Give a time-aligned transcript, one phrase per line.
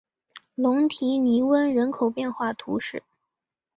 [0.55, 3.03] 龙提尼翁人口变化图示